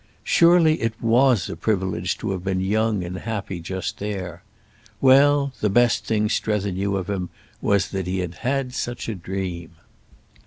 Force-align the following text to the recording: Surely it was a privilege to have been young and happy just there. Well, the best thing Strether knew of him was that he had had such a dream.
Surely 0.23 0.81
it 0.81 0.99
was 0.99 1.47
a 1.47 1.55
privilege 1.55 2.17
to 2.17 2.31
have 2.31 2.43
been 2.43 2.59
young 2.59 3.03
and 3.03 3.17
happy 3.19 3.59
just 3.59 3.99
there. 3.99 4.41
Well, 4.99 5.53
the 5.61 5.69
best 5.69 6.05
thing 6.05 6.27
Strether 6.27 6.71
knew 6.71 6.97
of 6.97 7.07
him 7.07 7.29
was 7.61 7.89
that 7.89 8.07
he 8.07 8.17
had 8.17 8.33
had 8.41 8.73
such 8.73 9.07
a 9.07 9.13
dream. 9.13 9.73